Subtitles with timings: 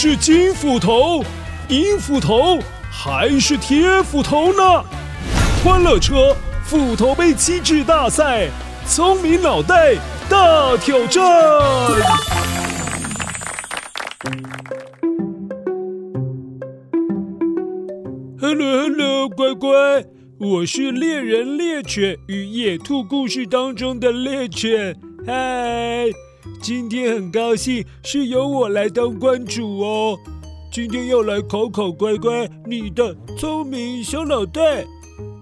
[0.00, 1.24] 是金斧头、
[1.70, 4.84] 银斧头还是铁斧头呢？
[5.64, 8.48] 欢乐车斧头杯机智大赛，
[8.86, 9.96] 聪明脑袋
[10.28, 11.24] 大挑战。
[18.40, 20.04] Hello，Hello，乖乖，
[20.38, 24.94] 我是猎人猎犬与野兔故事当中的猎犬。
[25.26, 26.27] 嗨。
[26.60, 30.18] 今天很高兴是由我来当关主哦。
[30.70, 34.84] 今天要来考考乖乖你的聪明小脑袋。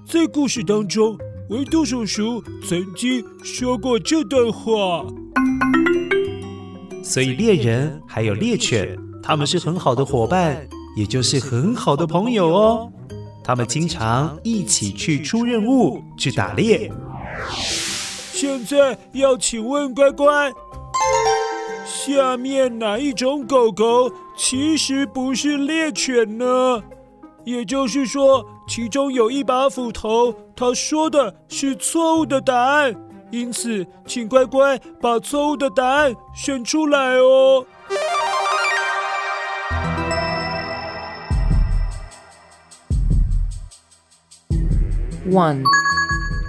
[0.07, 1.19] 在故事当中，
[1.51, 5.05] 维多叔叔曾经说过这段话。
[7.03, 10.67] 所以猎人还有猎犬，他们是很好的伙伴，
[10.97, 12.93] 也就是很好的朋友哦。
[13.43, 16.93] 他们经常一起去出任务，去打猎。
[18.33, 20.53] 现在要请问乖乖。
[21.85, 26.83] 下面哪一种狗狗其实不是猎犬呢？
[27.45, 32.95] 也就是说，其中有一把斧头，他说的是错误的答案。
[33.31, 37.67] 因此，请乖乖把错误的答案选出来哦。
[45.29, 45.65] One。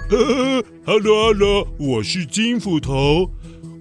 [0.08, 3.30] 呵 呵，Hello，Hello，我是金斧头，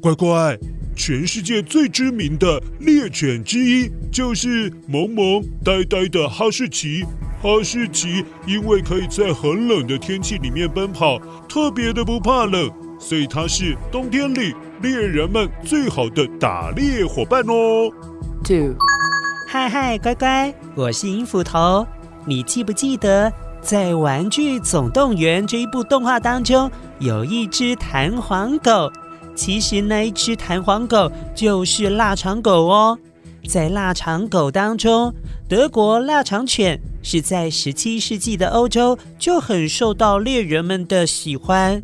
[0.02, 0.58] 乖乖。
[0.96, 7.06] 全世界最知名的猎犬之一就是萌萌呆呆的哈士奇。
[7.40, 12.68] 哈士奇因为可以在很冷的天气里面奔跑，特别的不怕冷，
[13.00, 17.92] 所以它是冬天里猎人们最好的打猎伙伴哦。
[18.44, 18.76] Two，
[19.48, 21.86] 嗨嗨，乖乖，我是银斧头。
[22.26, 23.32] 你记不记得
[23.62, 28.92] 在《玩具总动员》这一部动画当中，有一只弹簧狗？
[29.38, 32.98] 其实那一只弹簧狗就是腊肠狗哦。
[33.48, 35.14] 在腊肠狗当中，
[35.48, 41.82] 德国腊肠犬是在十七世纪的欧洲就很受到猎人们的喜欢。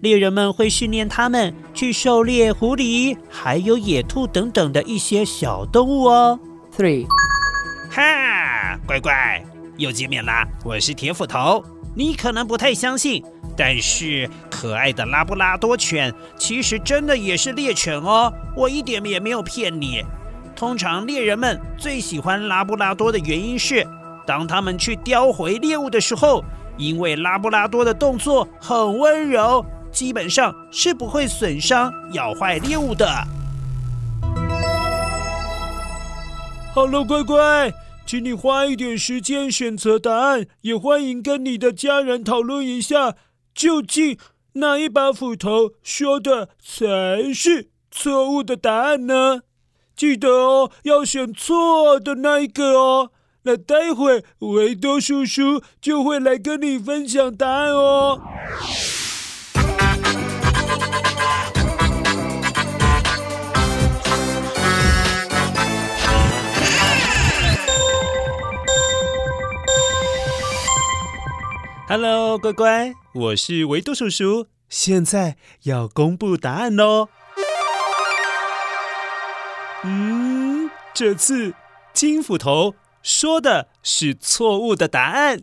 [0.00, 6.38] 猎人们会训练它们去狩猎狐狸、还有野兔等等的一些小动物哦。
[6.76, 7.06] Three，
[7.90, 9.44] 哈，乖乖，
[9.76, 10.46] 又见面啦！
[10.64, 11.62] 我是铁斧头，
[11.96, 13.24] 你可能不太相信。
[13.56, 20.04] 但是可爱的拉布拉多犬其实真的也是猎犬哦，我一点也没有骗你。
[20.54, 23.86] 通常猎人们最喜欢拉布拉多的原因是，
[24.26, 26.44] 当他们去叼回猎物的时候，
[26.76, 33.06] 因为拉布拉多的动作很温柔，基本上是不会损伤、咬坏猎物的。
[36.74, 37.72] 好了，乖乖，
[38.06, 43.16] 请你花一点时间选择答案，也欢迎跟你的家人讨论一下。
[43.52, 44.16] 究竟
[44.52, 49.40] 哪一把斧头说的才是错误的答案呢？
[49.96, 53.10] 记得哦，要选错的那一个哦。
[53.42, 58.20] 那待会维多叔叔就会来跟你分享答案哦。
[71.88, 77.08] Hello，乖乖，我是维多叔叔，现在要公布答案喽。
[79.84, 81.54] 嗯，这次
[81.92, 85.38] 金斧头说的是错误的答案。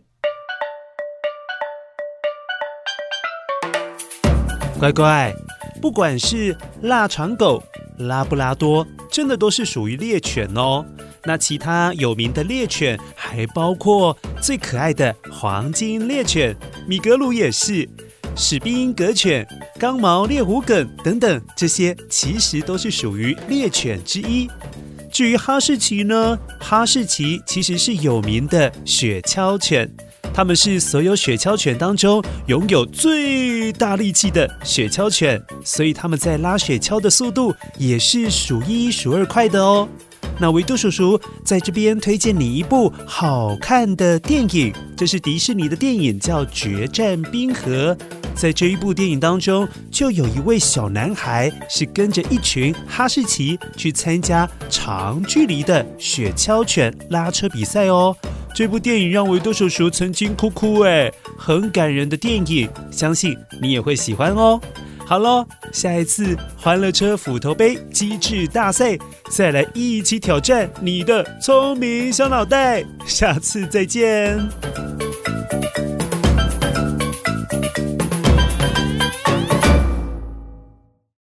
[4.78, 5.32] 乖乖，
[5.80, 7.62] 不管是腊肠狗、
[7.96, 10.84] 拉布拉多，真的都是属于猎犬哦。
[11.26, 16.54] 那其他有名的猎犬还包括最可爱的黄金猎犬，
[16.86, 17.88] 米格鲁也是，
[18.36, 19.46] 史宾格犬、
[19.78, 24.48] 刚毛猎狐梗等等，这些其实都是属于猎犬之一。
[25.10, 29.88] 至于哈士奇呢，哈士奇其实是有名的雪橇犬，
[30.34, 39.88] 它们是所有雪橇犬当中拥有最大力气的雪橇犬，所以它们在拉雪橇的速度也是数一数二快的哦。
[40.38, 47.94] 那维多叔叔在这边推荐你一部好看的电影，这是迪士尼的电影，叫《决战冰河》。
[48.34, 58.14] 在这一部电影当中，就有一位小男孩是跟着一群哈士奇去参加长距离的雪橇犬拉车比赛哦。
[58.52, 64.60] 这部电影让维多叔叔曾经哭哭哎，很感人的电影，相信你也会喜欢哦。
[65.06, 68.96] 好喽，下一次欢乐车斧头杯机智大赛，
[69.30, 72.82] 再来一起挑战你的聪明小脑袋。
[73.06, 74.38] 下次再见。